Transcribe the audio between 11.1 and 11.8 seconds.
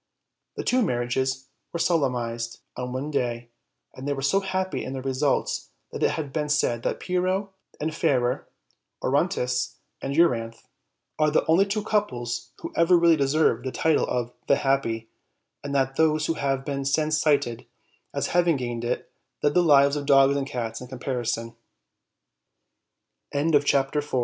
are the only